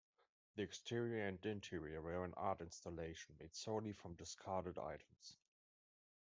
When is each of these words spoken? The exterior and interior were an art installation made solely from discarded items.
The 0.55 0.63
exterior 0.63 1.27
and 1.27 1.37
interior 1.45 2.01
were 2.01 2.25
an 2.25 2.33
art 2.35 2.59
installation 2.59 3.35
made 3.39 3.53
solely 3.53 3.93
from 3.93 4.15
discarded 4.15 4.79
items. 4.79 5.35